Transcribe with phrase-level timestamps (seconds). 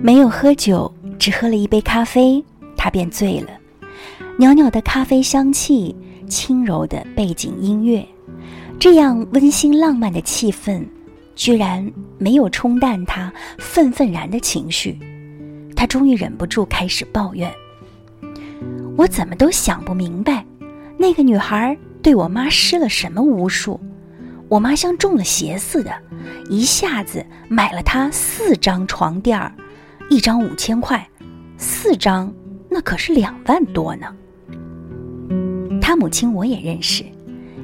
[0.00, 2.42] 没有喝酒，只喝了一杯咖啡，
[2.76, 3.48] 他便醉了。
[4.38, 5.94] 袅袅的咖啡香气，
[6.26, 8.06] 轻柔的背景音乐，
[8.78, 10.82] 这样温馨浪漫的气氛，
[11.38, 14.98] 居然没有冲淡他愤愤然的情绪。
[15.76, 17.48] 他终于忍不住开始抱怨
[18.98, 20.44] ：“我怎么都想不明白，
[20.98, 23.80] 那个女孩对我妈施了什么巫术？
[24.48, 25.94] 我妈像中了邪似的，
[26.50, 29.54] 一下子买了她四张床垫儿。”
[30.10, 31.06] 一张五千块，
[31.56, 32.32] 四张
[32.68, 34.06] 那可是两万多呢。
[35.82, 37.04] 他母亲我也认识，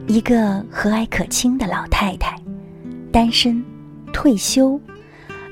[0.07, 2.39] 一个和蔼可亲的老太太，
[3.15, 3.65] 单身，
[4.13, 4.81] 退休，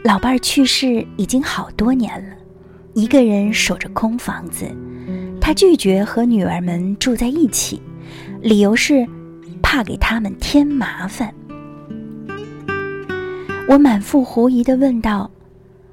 [0.03, 2.35] 老伴儿去世已经好多年了，
[2.93, 4.67] 一个人守着空房子。
[5.41, 7.81] 他拒绝和女儿们住在一起，
[8.41, 9.07] 理由是
[9.63, 11.33] 怕给他们添麻烦。
[13.69, 15.31] 我满腹狐疑地问道。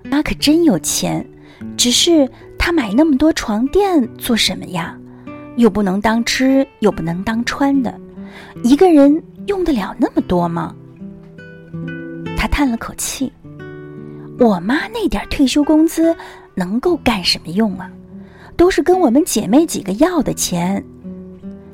[0.10, 1.24] 妈可真有钱，
[1.78, 4.98] 只是她买那么多床垫做什么呀？
[5.56, 7.96] 又不能当吃，又不能当穿的，
[8.64, 10.76] 一个人用得了那么多吗？
[12.40, 13.30] 他叹了口气
[14.40, 16.16] ：“我妈那点退休工资
[16.56, 17.92] 能够干什么用啊？
[18.56, 20.82] 都是跟我们姐妹几个要的钱，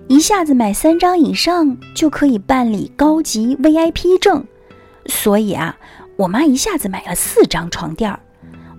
[0.07, 4.43] 一下子买三张以上就可以办理高级 VIP 证，
[5.05, 5.77] 所以啊。”
[6.17, 8.17] 我妈一下子买了四张床垫儿，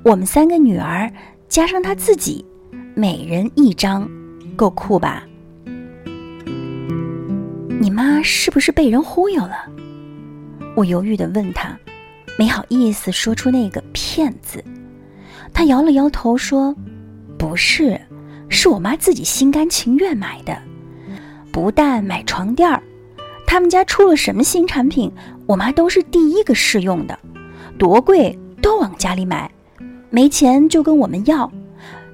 [0.03, 1.12] 我们三个女儿
[1.50, 2.43] 加上她自己，
[2.95, 4.09] 每人一张，
[4.56, 5.23] 够酷吧？
[7.78, 9.67] 你妈是不是被人忽悠了？
[10.77, 11.77] 我犹豫的问她，
[12.38, 14.62] 没好意思说出那个“骗”字。
[15.55, 16.77] 她摇了摇头说
[17.38, 17.98] ：“不是，
[18.50, 20.56] 是我妈自己心甘情愿买的。
[21.50, 22.82] 不但买床垫儿，
[23.47, 25.10] 他们家出了什么新产品，
[25.47, 27.19] 我妈都是第一个试用的。”
[27.78, 29.50] 多贵都往家里买，
[30.10, 31.50] 没钱就跟我们要，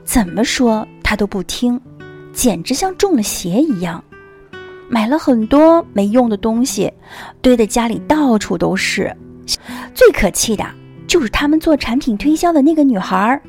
[0.04, 1.80] 怎么说他都不听，
[2.32, 4.02] 简直像中了邪一样。
[4.92, 6.92] 买了很多没用的东西，
[7.40, 9.10] 堆在家里到处都是。
[9.94, 10.62] 最可气的
[11.06, 13.40] 就是他们做产品推销的那个女孩儿，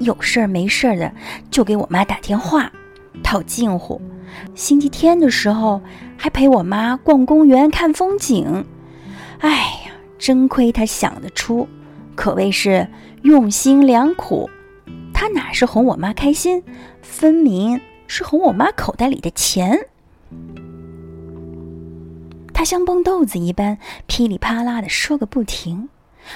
[0.00, 1.12] 有事儿没事儿的
[1.50, 2.72] 就给我妈打电话
[3.22, 4.00] 套近乎。
[4.54, 5.78] 星期天的时候
[6.16, 8.64] 还陪我妈逛公园看风景。
[9.40, 9.92] 哎呀！
[10.18, 11.68] 真亏她想得出，
[12.16, 12.88] 可谓是
[13.22, 14.48] 用心良苦。
[15.12, 16.62] 她哪是哄我妈开心，
[17.02, 19.78] 分明是哄我妈口袋里的钱。
[22.58, 25.88] 他像蹦豆子一般噼里啪啦的说个不停，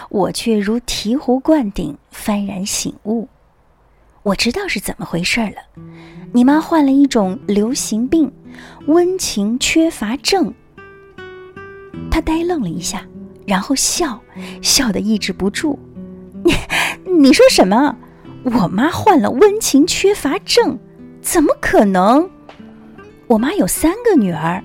[0.09, 3.27] 我却如醍醐灌顶，幡然醒悟。
[4.22, 5.56] 我知道是怎么回事了，
[6.32, 8.32] 你妈患了一种流行病——
[8.87, 10.55] 温情缺乏症。
[12.09, 13.05] 他呆愣了一下。
[13.44, 14.21] 然后笑，
[14.62, 15.77] 笑得抑制不住。
[16.44, 16.55] 你
[17.19, 17.97] 你说什么？
[18.44, 20.78] 我妈患了温情缺乏症？
[21.21, 22.31] 怎么可能？
[23.27, 24.62] 我妈有三个女儿，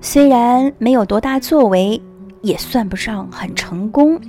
[0.00, 2.00] 虽然没有多大作为，
[2.42, 4.20] 也算不上很成功，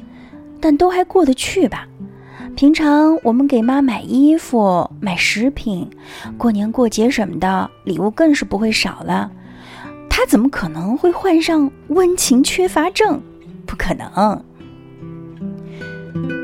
[0.60, 1.88] 但都还过得去吧。
[2.56, 5.90] 平常我们给妈买衣服、买食品，
[6.38, 9.32] 过年过节什么的礼物更是不会少了。
[10.10, 13.22] 她怎么可能会患上温情缺乏症？
[13.66, 14.42] 不可能！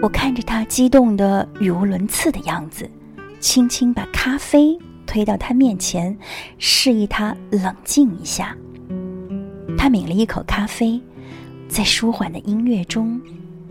[0.01, 2.87] 我看着他激动的语无伦次的样子，
[3.39, 4.77] 轻轻把咖啡
[5.07, 6.15] 推到他面前，
[6.59, 8.55] 示意他冷静一下。
[9.85, 10.99] 他抿了一口咖啡，
[11.67, 13.21] 在舒缓的音乐中，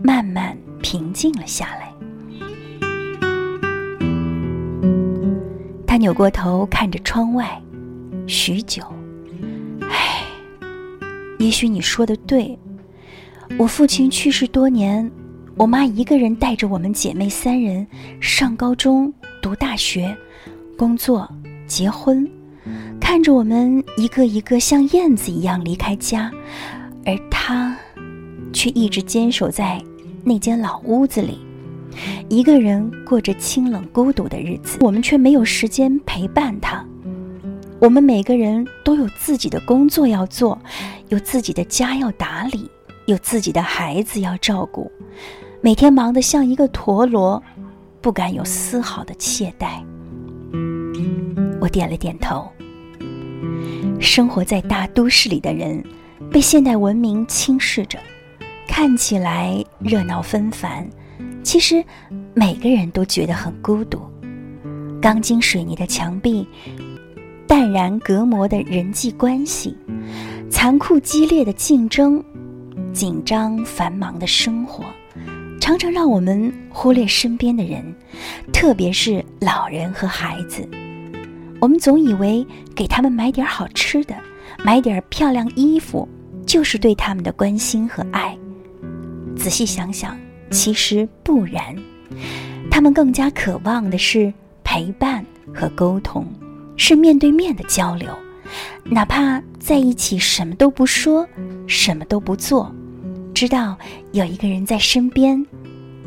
[0.01, 1.93] 慢慢平静了下来。
[5.85, 7.61] 他扭过头看着窗外，
[8.29, 8.85] 许久。
[9.81, 10.23] 唉，
[11.41, 12.57] 也许你说的对。
[13.59, 15.11] 我父亲去世多年，
[15.57, 17.85] 我妈一个人带着我们姐妹三人
[18.21, 19.13] 上高中、
[19.43, 20.17] 读大学、
[20.79, 21.29] 工作、
[21.67, 22.25] 结婚，
[23.15, 26.33] 看着我们一个一个像燕子一样离开家，
[27.07, 27.79] 而他
[28.53, 29.81] 却一直坚守在
[30.25, 31.39] 那间老屋子里，
[32.29, 34.79] 一个人过着清冷孤独的日子。
[34.81, 36.85] 我们却没有时间陪伴他。
[37.79, 40.59] 我们每个人都有自己的工作要做，
[41.09, 42.69] 有自己的家要打理。
[43.07, 44.91] 有自己的孩子要照顾，
[45.61, 47.41] 每天忙得像一个陀螺，
[48.01, 49.85] 不敢有丝毫的懈怠。
[51.61, 52.45] 我点了点头。
[54.05, 55.83] 生活在大都市里的人，
[56.31, 57.99] 被现代文明侵蚀着，
[58.69, 60.87] 看起来热闹纷繁，
[61.43, 61.83] 其实
[62.35, 63.99] 每个人都觉得很孤独。
[65.01, 66.47] 钢筋水泥的墙壁，
[67.47, 69.77] 淡然隔膜的人际关系，
[70.51, 72.23] 残酷激烈的竞争，
[72.93, 74.85] 紧张繁忙的生活，
[75.61, 77.83] 常常让我们忽略身边的人，
[78.53, 80.67] 特别是老人和孩子。
[81.61, 84.15] 我们总以为给他们买点好吃的，
[84.65, 86.09] 买点漂亮衣服，
[86.47, 88.37] 就是对他们的关心和爱。
[89.37, 90.19] 仔细想想，
[90.51, 91.77] 其实不然，
[92.71, 94.33] 他们更加渴望的是。
[94.67, 95.25] 陪伴
[95.55, 96.27] 和沟通，
[96.77, 98.09] 是面对面的交流，
[98.83, 101.25] 哪怕在一起什么都不说，
[101.69, 102.75] 什么都不做，
[103.35, 103.79] 知道
[104.13, 105.47] 有一个人在身边，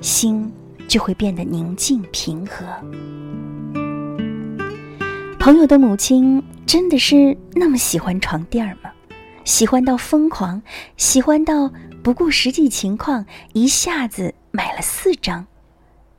[0.02, 0.52] 心
[0.88, 2.66] 就会变得宁静平和。
[5.48, 8.92] 朋友的母亲真的是那么喜欢床垫儿吗？
[9.46, 10.62] 喜欢到疯狂，
[10.98, 11.72] 喜欢到
[12.04, 15.48] 不顾实际情况，一下子买了四张。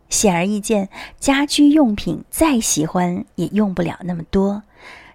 [0.08, 0.88] 显而易见，
[1.20, 4.62] 家居用品再喜欢也用不了那么多。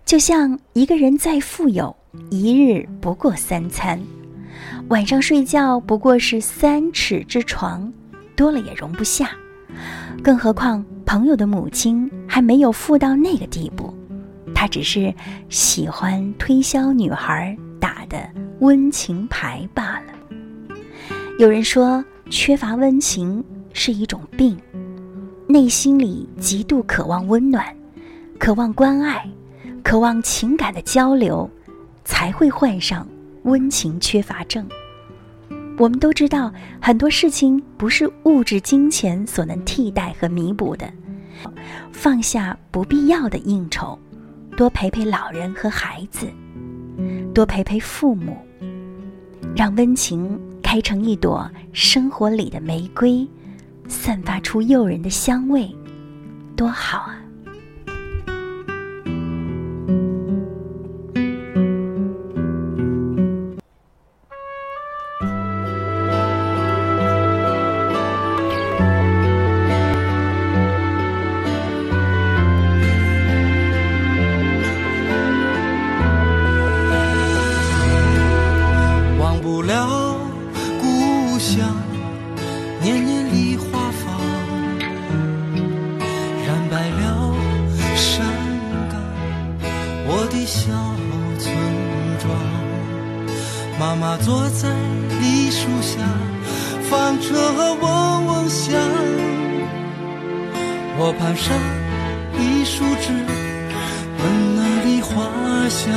[0.05, 1.95] 就像一个人再富有，
[2.29, 3.99] 一日不过三餐，
[4.89, 7.91] 晚上睡觉不过是三尺之床，
[8.35, 9.31] 多了也容不下。
[10.23, 13.91] 更何况朋友的母亲还没有富到那个地步，
[14.63, 15.13] 他只是
[15.49, 18.17] 喜欢推销女孩打的
[18.61, 20.13] 温情牌罢了。
[21.37, 23.43] 有人说，缺乏温情
[23.73, 24.57] 是一种病。
[25.49, 27.75] 内心里极度渴望温暖，
[28.39, 29.29] 渴望关爱，
[29.83, 31.49] 渴望情感的交流，
[32.05, 33.05] 才会患上
[33.43, 34.65] 温情缺乏症。
[35.77, 36.49] 我们都知道，
[36.81, 40.89] 很多事情不是物质金钱所能替代和弥补的。
[41.91, 43.99] 放下不必要的应酬，
[44.63, 46.25] 多陪陪老人和孩子，
[47.33, 48.37] 多陪陪父母，
[49.53, 53.27] 让温情开成一朵生活里的玫瑰。
[53.89, 55.69] 散发出诱人的香味，
[56.55, 57.19] 多好啊！
[87.95, 88.25] 山
[88.89, 88.99] 岗，
[90.07, 90.69] 我的小
[91.39, 91.55] 村
[92.19, 92.29] 庄。
[93.79, 94.69] 妈妈坐在
[95.19, 95.99] 梨树下，
[96.89, 97.33] 放着
[97.81, 98.73] 嗡嗡响。
[100.95, 101.57] 我攀上
[102.39, 103.11] 一树枝，
[104.19, 104.21] 闻
[104.55, 105.11] 那梨花
[105.69, 105.91] 香。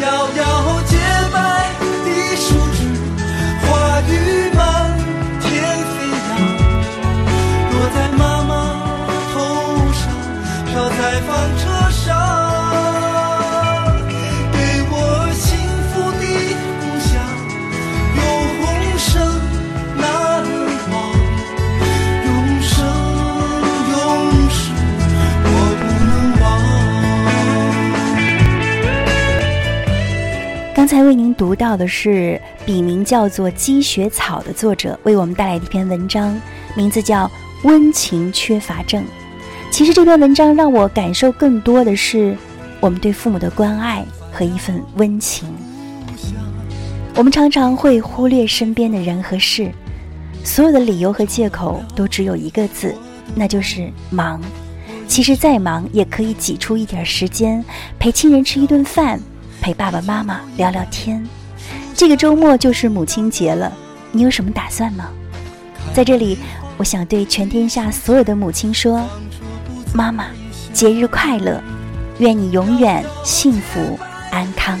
[0.00, 0.40] 摇摇
[30.90, 36.36] 刚才为您读到的是笔名叫做积雪草的作者为我们带来的一篇文章，
[36.74, 37.26] 名字叫
[37.62, 39.00] 《温情缺乏症》。
[39.70, 42.36] 其实这篇文章让我感受更多的是
[42.80, 45.48] 我们对父母的关爱和一份温情。
[47.14, 49.70] 我们常常会忽略身边的人和事，
[50.42, 52.92] 所有的理由和借口都只有一个字，
[53.36, 54.40] 那就是忙。
[55.06, 57.64] 其实再忙也可以挤出一点时间
[57.96, 59.20] 陪亲人吃一顿饭。
[59.60, 61.24] 陪爸爸妈妈聊聊天，
[61.94, 63.70] 这个周末就是母亲节了，
[64.10, 65.08] 你有什么打算吗？
[65.92, 66.38] 在这里，
[66.78, 69.06] 我想对全天下所有的母亲说：
[69.92, 70.26] 妈妈，
[70.72, 71.62] 节日快乐，
[72.18, 73.98] 愿你永远幸福
[74.30, 74.78] 安康。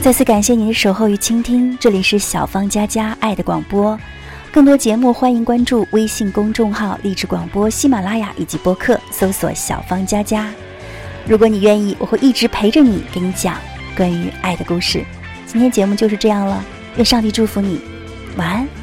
[0.00, 3.98] 再次感谢您的守候与倾听，这里是小芳佳佳爱的广播，
[4.50, 10.50] 更多节目欢迎关注微信公众号励志广播、喜马拉雅以及播客，搜索小芳佳佳。
[11.26, 13.56] 如果你愿意，我会一直陪着你，给你讲
[13.96, 15.04] 关于爱的故事。
[15.46, 16.64] 今天节目就是这样了，
[16.96, 17.80] 愿上帝祝福你，
[18.36, 18.77] 晚安。